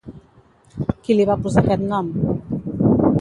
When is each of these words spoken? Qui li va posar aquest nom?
Qui 1.03 1.17
li 1.19 1.27
va 1.31 1.37
posar 1.43 1.63
aquest 1.65 1.85
nom? 1.93 2.11